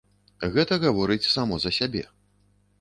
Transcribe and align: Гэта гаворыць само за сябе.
Гэта 0.55 0.73
гаворыць 0.85 1.29
само 1.35 1.55
за 1.65 1.75
сябе. 1.81 2.03